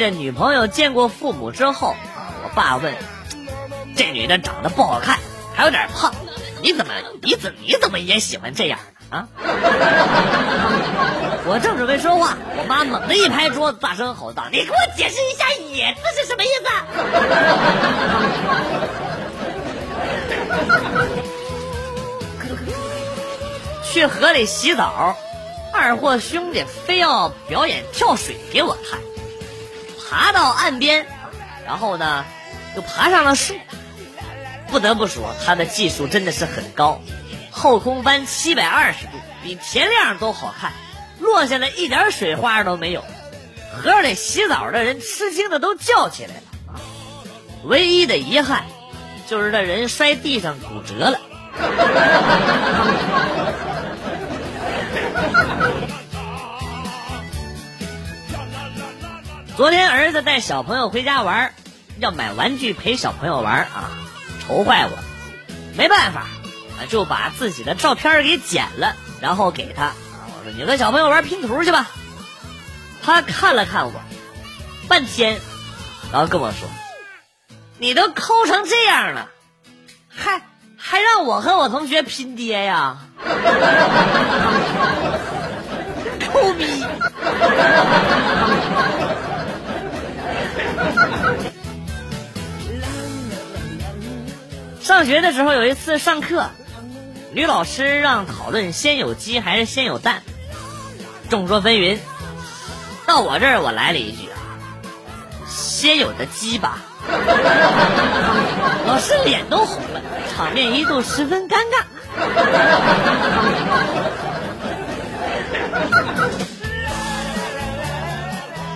[0.00, 1.94] 这女朋友见过父母之后，
[2.42, 2.94] 我爸问
[3.94, 5.18] ：“这女的长得不好看，
[5.54, 6.14] 还有点胖，
[6.62, 8.78] 你怎么你怎你怎么也喜欢这样
[9.10, 9.28] 的啊？”
[11.44, 16.64] 我正准备说话，我妈猛地一拍桌子，大声吼道：“你给我解释一下‘野’字是什么意思？”
[23.92, 25.14] 去河里洗澡，
[25.74, 28.98] 二货兄弟非要表演跳水给我看。
[30.10, 31.06] 爬到岸边，
[31.64, 32.24] 然后呢，
[32.74, 33.54] 又爬上了树。
[34.68, 37.00] 不得不说，他的技术真的是很高，
[37.50, 39.12] 后空翻七百二十度，
[39.42, 40.72] 比田亮都好看。
[41.20, 43.04] 落下来一点水花都没有，
[43.76, 46.80] 河里洗澡的人吃惊的都叫起来了！
[47.64, 48.64] 唯一的遗憾
[49.28, 51.20] 就是这人摔地上骨折了。
[59.56, 61.52] 昨天儿子带小朋友回家玩，
[61.98, 63.90] 要买玩具陪小朋友玩啊，
[64.46, 64.98] 愁坏我，
[65.76, 69.92] 没办法啊，就把自己的照片给剪了，然后给他。
[70.38, 71.88] 我说你和小朋友玩拼图去吧。
[73.02, 73.92] 他看了看我，
[74.88, 75.40] 半天，
[76.10, 76.68] 然后跟我说
[77.78, 79.28] ：“你都抠成这样了，
[80.08, 80.40] 还
[80.78, 82.98] 还让我和我同学拼爹呀？
[86.32, 86.84] 抠逼！”
[94.80, 96.50] 上学的时候有一次上课，
[97.32, 100.22] 女老师让讨论先有鸡还是先有蛋。
[101.28, 101.98] 众说纷纭，
[103.06, 104.28] 到我这儿我来了一句，
[105.46, 106.78] 先有的鸡吧。
[108.86, 110.00] 老师脸都红了，
[110.34, 111.84] 场面一度十分尴尬。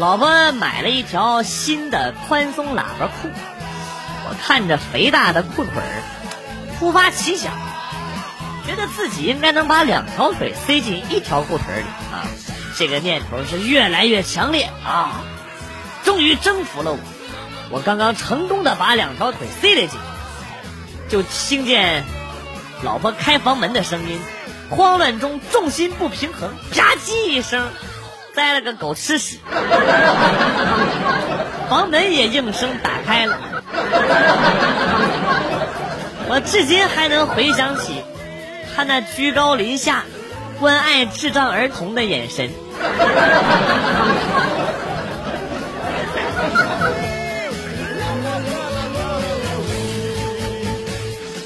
[0.00, 3.28] 老婆买了一条新的宽松喇叭裤，
[4.30, 6.02] 我看着肥大的裤腿儿，
[6.78, 7.52] 突发奇想。
[8.66, 12.24] 觉得自己应该能把两条腿塞进一条裤腿里啊！
[12.78, 15.20] 这个念头是越来越强烈啊！
[16.02, 16.98] 终于征服了我，
[17.68, 22.04] 我刚刚成功的把两条腿塞了进去，就听见
[22.82, 24.18] 老婆开房门的声音，
[24.70, 27.68] 慌乱中重心不平衡，啪叽一声，
[28.34, 29.38] 栽了个狗吃屎，
[31.68, 33.38] 房门也应声打开了，
[36.28, 38.02] 我至今还能回想起。
[38.74, 40.04] 他那居高临下、
[40.60, 42.50] 关爱智障儿童的眼神。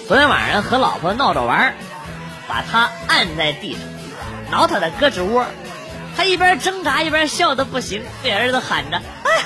[0.06, 1.74] 昨天晚上和老婆闹着玩
[2.46, 3.80] 把他按在地上，
[4.50, 5.46] 挠他的胳肢窝，
[6.16, 9.44] 他一边挣扎一边笑的不行，对儿子喊着，哎呀，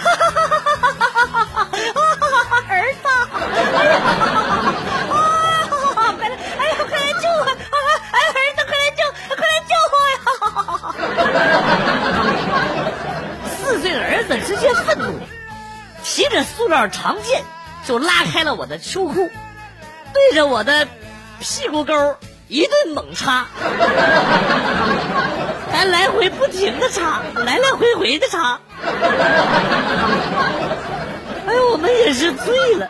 [1.94, 3.08] 哈哈哈，儿子，
[3.74, 7.42] 哎呀，哈哈哈，哎呀，快来救我，
[8.12, 9.00] 哎，儿子，快来救，
[9.34, 10.94] 快来救我呀，哈哈哈
[13.64, 15.18] ，4岁的儿子直接愤怒，
[16.02, 17.42] 骑着塑料长剑
[17.86, 19.30] 就拉开了我的秋裤，
[20.12, 20.86] 对着我的
[21.40, 22.16] 屁股沟
[22.48, 23.46] 一顿猛插，
[25.72, 26.27] 还来回。
[26.58, 28.58] 停的插，来来回回的插。
[31.46, 32.88] 哎，我们也是醉了。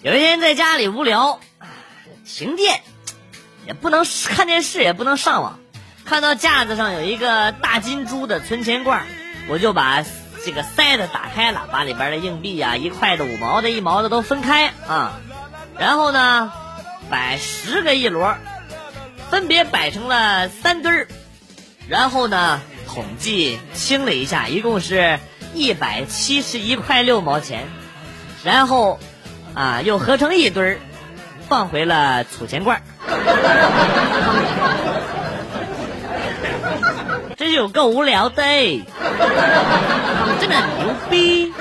[0.00, 1.40] 有一天在家里无聊，
[2.24, 2.80] 停电，
[3.66, 5.58] 也不能看电视，也不能上网。
[6.06, 9.02] 看到架子上有一个大金珠的存钱罐，
[9.48, 10.02] 我就把
[10.44, 15.20] 这个塞子打开了，把里边的硬币啊、一块的、五毛的、一毛的都分开啊。
[15.78, 16.52] 然后呢，
[17.10, 18.36] 摆十个一摞，
[19.30, 21.08] 分别摆成了三堆儿。
[21.88, 25.18] 然后呢，统计清了一下，一共是
[25.54, 27.66] 一百七十一块六毛钱。
[28.42, 28.98] 然后。
[29.56, 30.78] 啊，又合成一堆儿，
[31.48, 32.82] 放回了储钱罐
[37.36, 38.42] 这就 够无聊的，
[40.40, 41.52] 真的牛逼！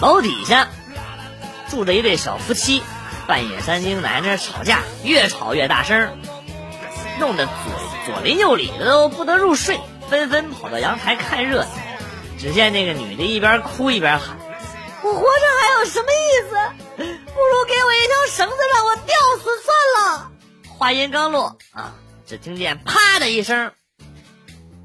[0.00, 0.68] 楼底下
[1.68, 2.82] 住着一对小夫妻，
[3.26, 6.18] 半夜三更在那吵架，越吵越大声，
[7.18, 7.54] 弄得左
[8.06, 9.80] 左邻右里的都不得入睡。
[10.08, 11.70] 纷纷跑到阳台看热闹，
[12.38, 14.38] 只见那个女的一边哭一边喊
[15.04, 15.26] ：“我活着
[15.60, 16.56] 还有什么意思？
[16.96, 20.30] 不如给我一条绳子让我吊死算了。”
[20.78, 21.92] 话音刚落，啊，
[22.26, 23.72] 只听见“啪”的一声，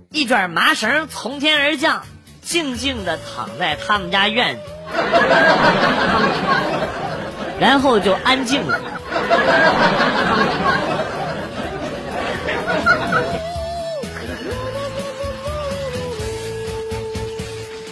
[0.10, 2.06] 一卷麻绳从天而降，
[2.42, 4.64] 静静的躺在他们家院子，
[7.60, 8.80] 然后就安静了。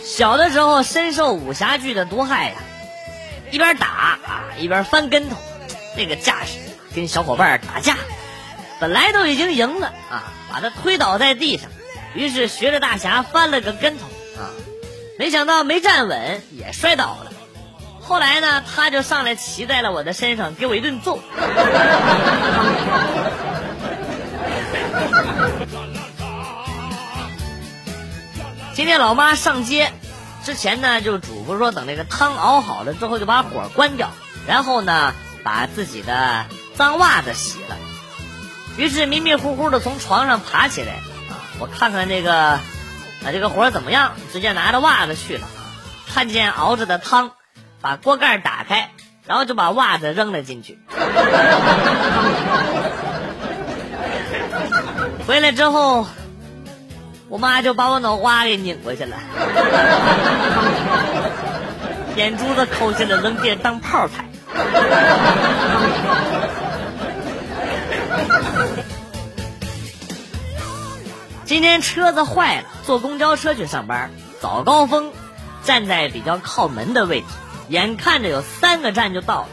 [0.04, 2.56] 小的时候深受武侠剧的毒害呀，
[3.50, 4.20] 一边打啊
[4.60, 5.36] 一边翻跟头，
[5.98, 6.60] 那个架势
[6.94, 7.98] 跟小伙伴打架，
[8.80, 11.72] 本来都已经赢了啊，把他推倒在地上，
[12.14, 14.06] 于是学着大侠翻了个跟头
[14.38, 14.54] 啊，
[15.22, 17.32] 没想到没站稳也摔倒了。
[18.02, 21.20] 后来呢，他就上来骑在了我的身上，给我一顿揍。
[28.74, 29.94] 今天老妈上街
[30.44, 34.10] 之前呢，就嘱咐说，等那个汤熬好了之后，就把火关掉，
[34.48, 35.14] 然后呢，
[35.44, 37.78] 把自己的脏袜子洗了。
[38.76, 40.96] 于是迷迷糊糊的从床上爬起来，
[41.60, 42.60] 我看看这个
[43.26, 45.48] 啊这个活怎么样，直接拿着袜子去了。
[46.14, 47.32] 看见熬着的汤，
[47.82, 48.90] 把锅盖打开，
[49.26, 50.80] 然后就把袜子扔了进去。
[55.28, 56.06] 回来之后。
[57.30, 59.16] 我妈就把我脑瓜给拧过去了，
[62.18, 64.26] 眼珠子抠下来扔地当炮踩。
[71.52, 74.10] 今天车子坏了，坐公交车去上班，
[74.40, 75.12] 早高峰，
[75.66, 77.28] 站在比较靠门的位置，
[77.68, 79.50] 眼看着有三个站就到了，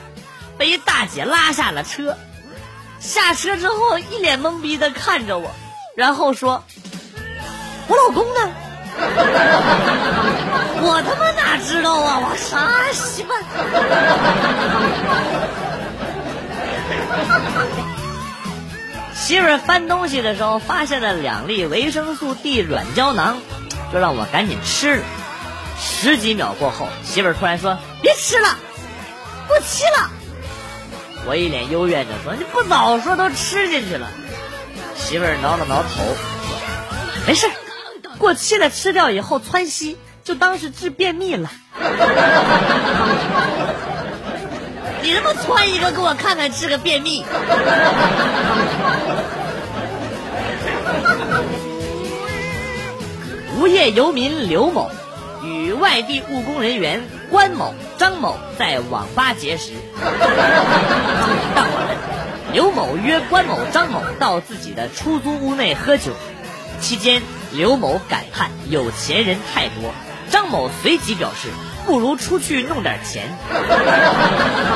[0.56, 2.16] 被一大姐拉下了车，
[3.00, 5.50] 下车之后一脸懵逼的看着我，
[5.96, 6.62] 然后说。
[7.88, 8.52] 我老公呢？
[10.80, 12.20] 我他妈哪知道啊！
[12.20, 13.32] 我啥媳妇？
[19.28, 23.36] 媳妇儿翻东西的时候发现了两粒维生素 D 软胶囊，
[23.92, 25.02] 就让我赶紧吃了。
[25.78, 28.56] 十几秒过后，媳妇儿突然说：“别吃了，
[29.46, 30.08] 过期了。”
[31.28, 34.08] 我一脸幽怨的说：“你不早说，都吃进去了。”
[34.96, 36.16] 媳妇儿挠了挠头，说
[37.28, 37.50] ：“没事。”
[38.16, 41.50] 过期了，吃掉以后窜稀，就当是治便秘了。
[45.02, 47.24] 你他妈穿一个给我看看，治个便秘。
[53.56, 54.90] 无业游民刘某
[55.42, 59.72] 与外地务工人员关某、张某在网吧结识。
[61.54, 61.96] 当晚，
[62.52, 66.12] 刘某约关某、张某到自己的出租屋内喝酒，
[66.80, 67.22] 期间。
[67.50, 69.94] 刘某感叹有钱人太多，
[70.30, 71.48] 张某随即表示
[71.88, 73.26] 不如出去弄点钱。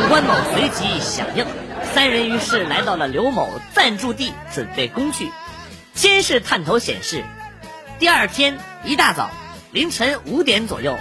[0.08, 1.44] 关某随即响应，
[1.92, 5.30] 三人于是来到了刘某暂住地准备工具。
[5.92, 7.22] 监视探头显示，
[7.98, 9.30] 第二天一大早
[9.72, 10.96] 凌晨五点左右，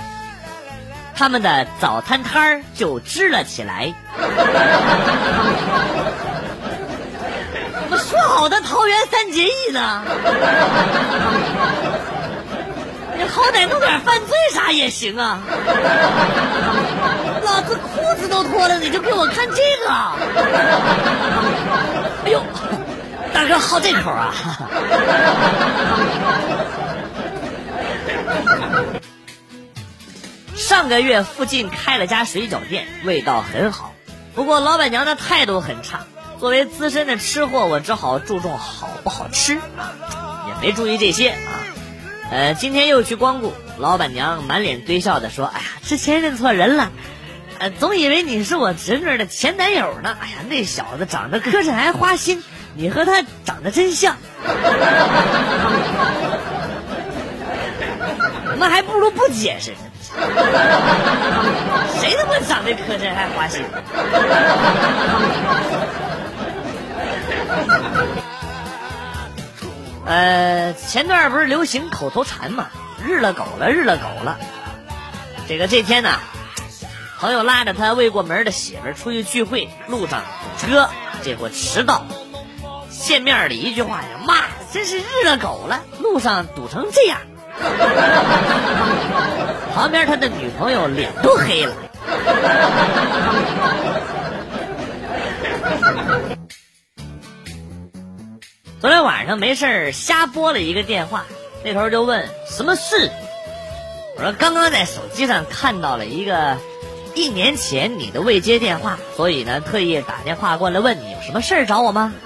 [1.15, 3.93] 他们的早餐摊儿就支了起来。
[7.89, 10.03] 说好的桃园三结义呢？
[13.21, 15.39] 你好歹弄点犯罪啥也行啊！
[17.43, 19.91] 老子裤子都脱了，你就给我看这个？
[22.25, 22.41] 哎呦，
[23.31, 24.33] 大哥好这口啊！
[30.55, 33.93] 上个月附近开了家水饺店，味道很好，
[34.33, 36.07] 不过老板娘的态度很差。
[36.39, 39.61] 作为资深的吃货，我只好注重好不好吃，也
[40.59, 41.37] 没注意这些。
[42.31, 46.89] 呃，今天又去光顾，老板娘满脸堆笑的说：“哎呀，之前认错人了，
[47.59, 50.15] 呃，总以为你是我侄女的前男友呢。
[50.17, 52.41] 哎呀，那小子长得磕碜还花心，
[52.73, 54.15] 你和他长得真像。
[58.57, 59.77] 那还不如不解释呢。
[61.99, 63.61] 谁他妈长得磕碜还花心？”
[70.11, 72.67] 呃，前段不是流行口头禅嘛
[73.01, 74.37] ，“日了狗了，日了狗了”。
[75.47, 76.19] 这个这天呢，
[77.17, 80.23] 朋友拉着他未过门的媳妇出去聚会，路上
[80.59, 80.89] 堵车，
[81.21, 82.05] 结果迟到。
[82.89, 84.35] 见面里一句话呀，妈，
[84.73, 87.19] 真是日了狗了，路上堵成这样。
[89.73, 91.73] 旁边他的女朋友脸都黑了。
[98.81, 101.25] 昨天晚上没事瞎拨了一个电话，
[101.63, 103.11] 那头就问什么事？
[104.17, 106.57] 我说刚刚在手机上看到了一个
[107.13, 112.11] 一年前你的未接电话，所以呢特意打电话过来问你有什么事儿找我吗？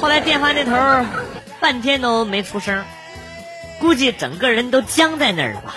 [0.00, 1.06] 后来电话那头
[1.60, 2.82] 半天都没出声，
[3.78, 5.76] 估计整个人都僵在那儿了吧。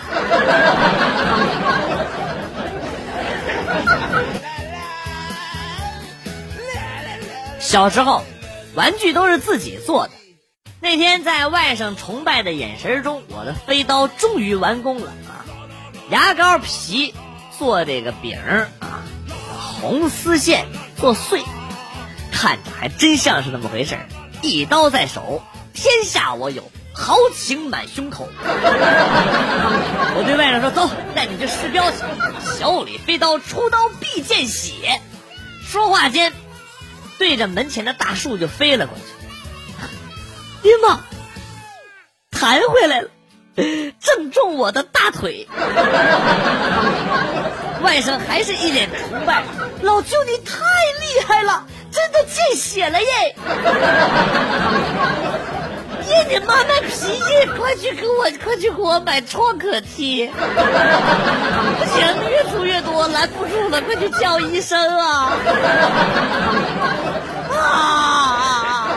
[7.76, 8.24] 小时候，
[8.74, 10.14] 玩具都是自己做的。
[10.80, 15.44] 那天在外甥崇拜的眼神中，我的飞刀终于完工了啊！
[16.10, 17.14] 牙膏皮
[17.60, 18.40] 做这个饼
[18.80, 19.04] 啊，
[19.82, 21.44] 红丝线做碎，
[22.32, 23.98] 看着还真像是那么回事
[24.42, 28.30] 一刀在手，天下我有，豪情满胸口。
[28.42, 31.98] 我对外甥说：“走，带你去试镖去。”
[32.58, 35.02] 小李飞刀出刀必见血。
[35.68, 36.32] 说话间，
[37.18, 39.04] 对着门前的大树就飞了过去。
[40.62, 41.00] 爹妈，
[42.32, 43.10] 弹回来了，
[44.00, 45.48] 正中我的大腿。
[47.82, 49.44] 外甥还是一脸崇拜，
[49.82, 50.56] 老舅你太
[51.00, 53.36] 厉害了，真的见血了耶！
[56.30, 57.20] 你妈卖脾气，
[57.58, 60.32] 快去给我，快去给我买创可贴。
[60.32, 65.34] 不行，越出越多，拦不住了，快去叫医生啊！
[67.54, 68.88] 啊！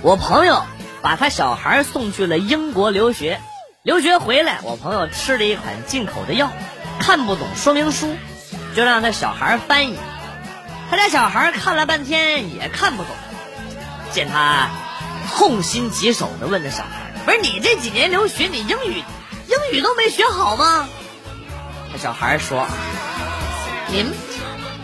[0.00, 0.62] 我朋友
[1.02, 3.40] 把他小孩送去了英国留学，
[3.82, 6.50] 留学回来，我朋友吃了一款进口的药，
[7.00, 8.14] 看不懂说明书，
[8.78, 9.98] 就让他小孩翻译。
[10.88, 13.10] 他家小孩看了半天也看不懂，
[14.12, 14.68] 见他
[15.34, 19.02] 痛心疾首的问那小孩：“不是你这几年留学，你英语
[19.48, 20.88] 英语都没学好吗？”
[21.92, 22.68] 那小孩说
[23.90, 24.14] ：“您。”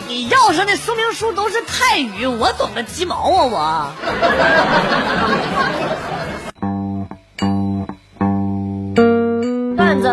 [0.07, 3.15] 你要上的说明书都是泰语，我懂个鸡毛
[3.55, 3.93] 啊！
[4.03, 4.13] 我